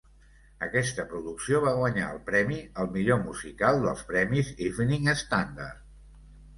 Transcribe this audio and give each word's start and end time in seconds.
Aquesta 0.67 1.05
producció 1.11 1.59
va 1.65 1.75
guanyar 1.81 2.09
el 2.15 2.23
premi 2.31 2.59
al 2.85 2.91
millor 2.97 3.23
musical 3.29 3.81
dels 3.87 4.05
premis 4.13 4.53
Evening 4.71 5.11
Standard. 5.25 5.91